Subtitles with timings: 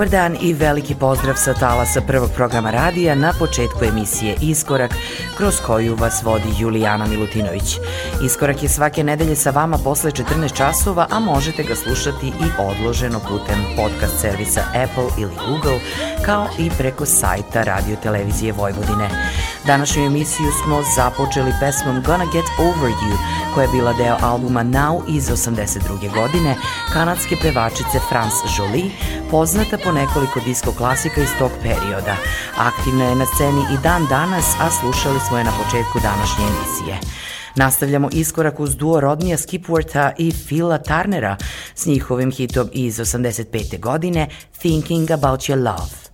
[0.00, 4.90] Dobar dan i veliki pozdrav sa talasa prvog programa radija na početku emisije Iskorak,
[5.36, 7.78] kroz koju vas vodi Julijana Milutinović.
[8.24, 13.20] Iskorak je svake nedelje sa vama posle 14 časova, a možete ga slušati i odloženo
[13.20, 15.80] putem podcast servisa Apple ili Google,
[16.24, 19.08] kao i preko sajta Radio Televizije Vojvodine.
[19.66, 23.16] Današnju emisiju smo započeli pesmom Gonna Get Over You,
[23.54, 26.14] koja je bila deo albuma Now iz 82.
[26.14, 26.56] godine,
[26.92, 28.90] kanadske pevačice France Jolie,
[29.30, 32.16] poznata po nekoliko disko klasika iz tog perioda.
[32.58, 36.98] Aktivna je na sceni i dan danas, a slušali smo je na početku današnje emisije.
[37.56, 41.36] Nastavljamo iskorak uz duo Rodnija Skipwortha i Phila Tarnera
[41.74, 43.80] s njihovim hitom iz 85.
[43.80, 44.28] godine
[44.58, 46.09] Thinking About Your Love.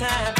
[0.00, 0.39] Time,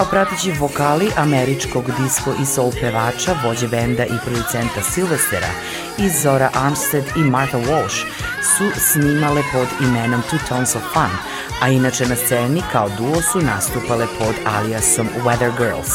[0.00, 5.46] Kao pratići vokali američkog disco i soul pevača, vođe benda i producenta Silvestera
[5.98, 8.04] i Zora Armstead i Martha Walsh
[8.56, 11.10] su snimale pod imenom Two Tones of Fun,
[11.62, 15.90] a inače na sceni kao duo su nastupale pod aliasom Weather Girls.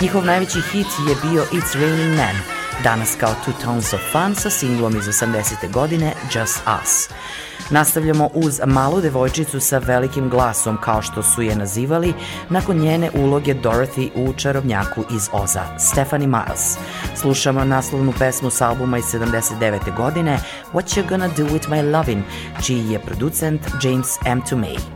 [0.00, 2.36] Njihov najveći hit je bio It's Raining Men,
[2.84, 5.72] danas kao Two Tones of Fun sa singlom iz 80.
[5.72, 7.08] godine Just Us.
[7.70, 12.14] Nastavljamo uz malu devojčicu sa velikim glasom, kao što su je nazivali,
[12.50, 16.78] nakon njene uloge Dorothy u Čarobnjaku iz Oza, Stephanie Miles.
[17.14, 19.96] Slušamo naslovnu pesmu s albuma iz 79.
[19.96, 20.38] godine
[20.72, 22.22] What You Gonna Do With My Lovin',
[22.62, 24.42] čiji je producent James M.
[24.50, 24.95] Tomei.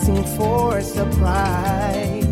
[0.00, 2.26] waiting for a surprise.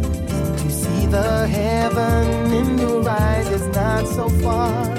[0.63, 4.95] To see the heaven in your eyes is not so far.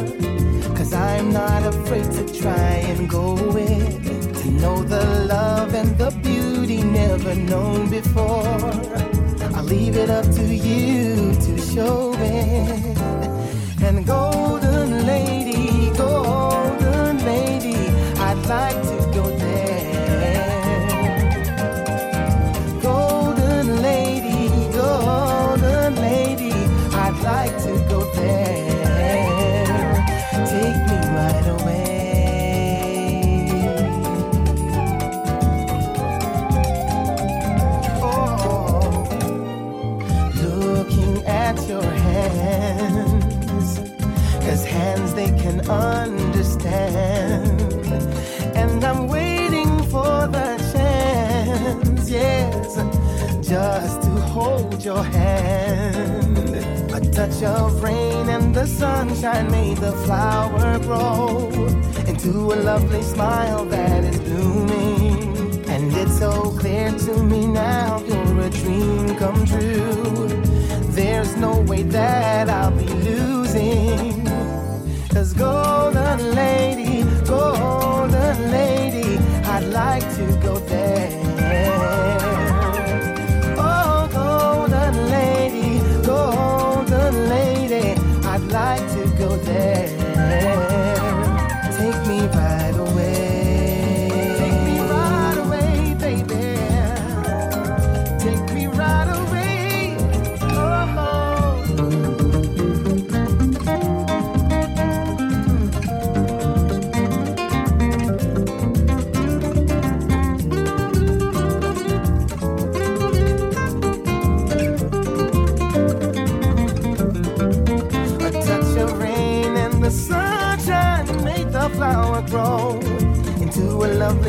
[0.75, 4.03] Cause I'm not afraid to try and go it.
[4.41, 8.71] To know the love and the beauty never known before.
[9.55, 12.97] I'll leave it up to you to show it.
[13.81, 17.79] And golden lady, golden lady,
[18.19, 18.88] I'd like
[45.69, 47.61] understand.
[48.55, 52.75] And I'm waiting for the chance, yes,
[53.47, 56.37] just to hold your hand.
[56.91, 61.49] A touch of rain and the sunshine made the flower grow
[62.07, 65.69] into a lovely smile that is blooming.
[65.69, 70.27] And it's so clear to me now you're a dream come true.
[70.91, 73.28] There's no way that I'll be losing.
[75.09, 81.09] Cause golden lady, golden lady, I'd like to go there.
[83.57, 89.87] Oh, golden lady, golden lady, I'd like to go there.
[91.75, 92.68] Take me right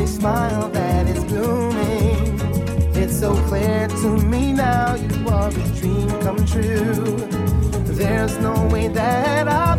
[0.01, 2.39] lovely smile that is blooming.
[2.95, 7.17] It's so clear to me now you are a dream come true.
[7.85, 9.70] There's no way that I'll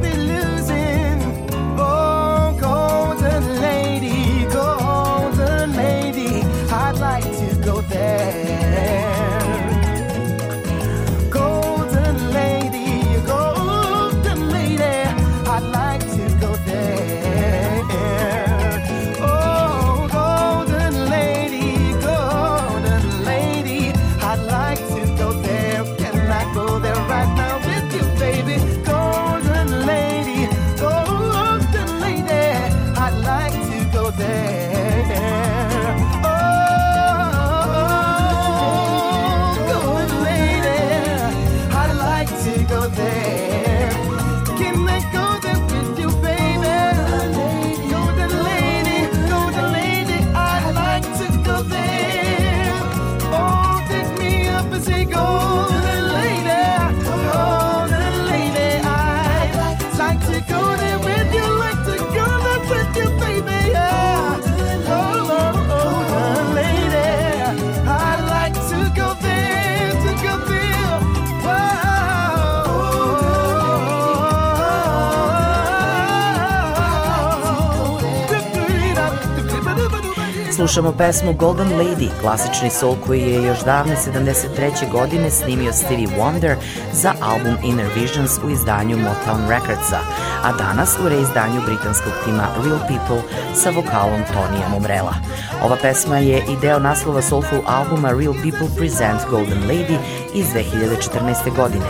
[80.63, 84.91] Slušamo pesmu Golden Lady, klasični soul koji je još davne 73.
[84.93, 86.55] godine snimio Stevie Wonder
[86.93, 89.99] za album Inner Visions u izdanju Motown Recordsa,
[90.43, 93.23] a danas u reizdanju britanskog tima Real People
[93.55, 95.15] sa vokalom Tonija Momrela.
[95.63, 99.97] Ova pesma je i deo naslova soulful albuma Real People Present Golden Lady
[100.35, 101.57] iz 2014.
[101.57, 101.87] godine.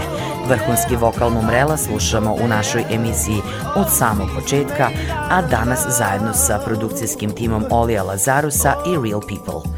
[0.48, 3.36] Vrhunski vokal Mumrela slušamo u našoj emisiji
[3.76, 4.88] od samog početka,
[5.30, 9.70] a danas zajedno sa produkcijskim timom Olija Lazarusa i Real People.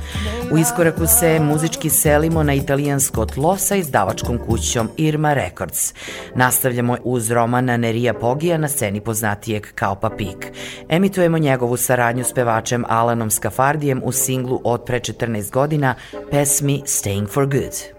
[0.52, 5.94] U iskoraku se muzički selimo na italijansko tlo sa izdavačkom kućom Irma Records.
[6.34, 10.52] Nastavljamo uz romana Nerija Pogija na sceni poznatijeg kao Papik.
[10.88, 15.94] Emitujemo njegovu saradnju s pevačem Alanom Skafardijem u singlu od pre 14 godina
[16.30, 17.93] pesmi Staying for Good.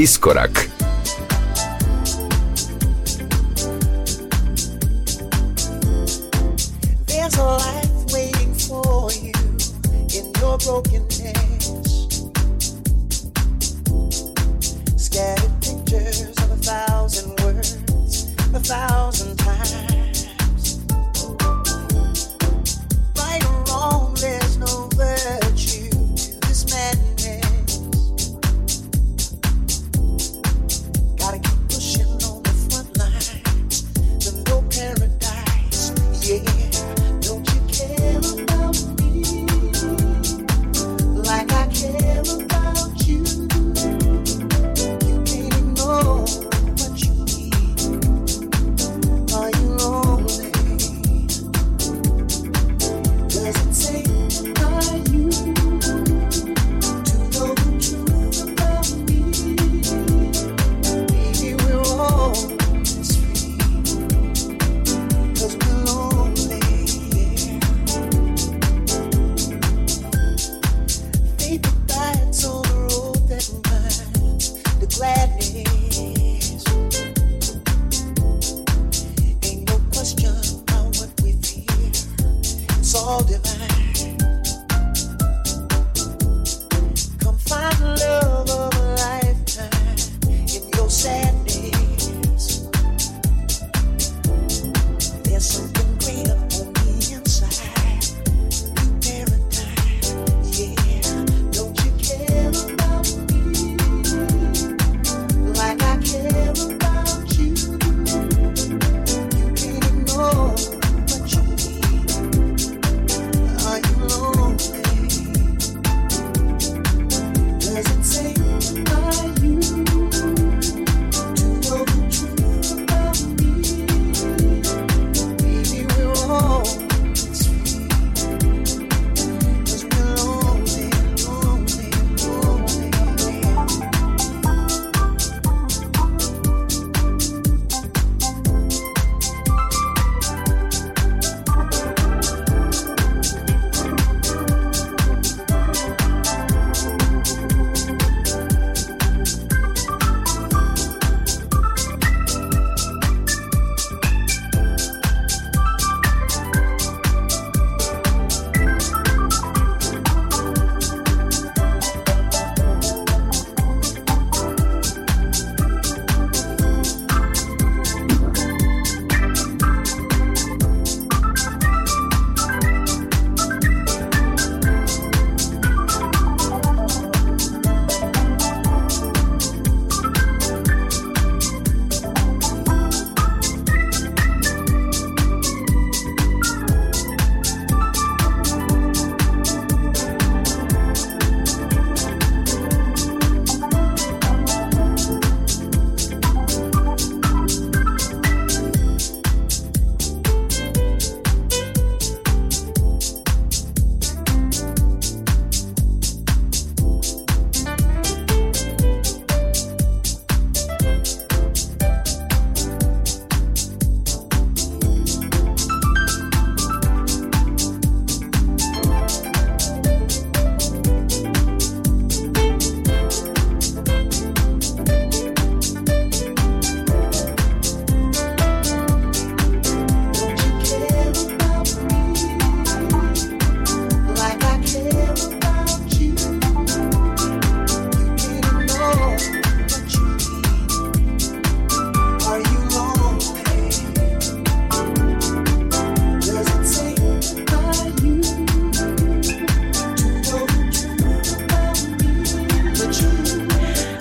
[0.00, 0.69] Iskorak.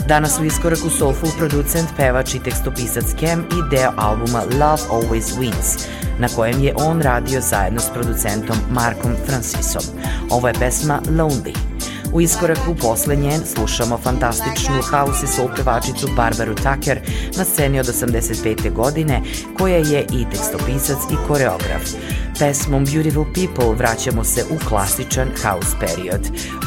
[0.10, 5.88] Danas u iskoraku Soulful producent, pevač i tekstopisac Kem i deo albuma Love Always Wins,
[6.20, 9.82] na kojem je on radio zajedno s producentom Markom Francisom.
[10.30, 11.54] Ovo je pesma Lonely.
[12.14, 17.00] U iskoraku posle njen slušamo fantastičnu house i soul pevačicu Barbaru Tucker
[17.38, 18.74] na sceni od 85.
[18.74, 19.22] godine,
[19.58, 21.84] koja je i tekstopisac i koreograf.
[22.40, 26.22] Pesmom Beautiful People vraćamo se u klasičan house period.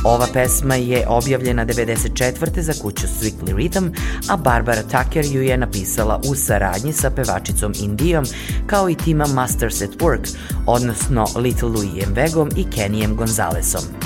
[0.05, 2.61] Ova pesma je objavljena 94.
[2.61, 3.91] za kuću Strictly Rhythm,
[4.29, 8.25] a Barbara Tucker ju je napisala u saradnji sa pevačicom Indijom
[8.67, 10.37] kao i tima Masters at Work,
[10.67, 14.02] odnosno Little Louisem Vegom i Kennyem Gonzalesom.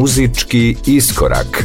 [0.00, 1.64] Muzički iskorak.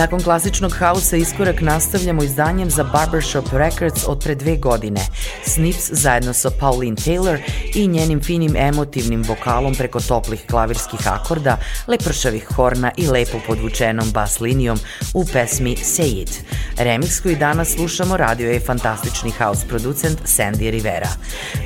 [0.00, 5.00] Nakon klasičnog hausa iskorak nastavljamo izdanjem za Barbershop Records od pre dve godine.
[5.44, 7.38] Snips zajedno sa Pauline Taylor
[7.74, 11.56] i njenim finim emotivnim vokalom preko toplih klavirskih akorda,
[11.88, 14.78] lepršavih horna i lepo podvučenom bas linijom
[15.14, 16.44] u pesmi Say It.
[16.80, 21.08] Remix koji danas slušamo radio je fantastični house producent Sandy Rivera.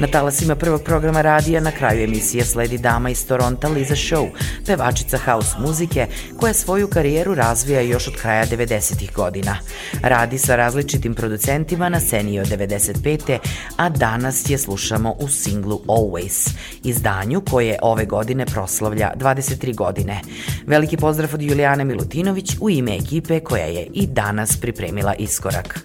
[0.01, 4.29] Na talasima prvog programa radija na kraju emisije sledi dama iz Toronta Liza Show,
[4.67, 6.07] pevačica house muzike
[6.41, 9.13] koja svoju karijeru razvija još od kraja 90.
[9.13, 9.57] godina.
[10.03, 13.39] Radi sa različitim producentima na sceni od 95.
[13.77, 16.51] a danas je slušamo u singlu Always,
[16.85, 20.21] izdanju koje ove godine proslavlja 23 godine.
[20.67, 25.85] Veliki pozdrav od Julijane Milutinović u ime ekipe koja je i danas pripremila napravila iskorak.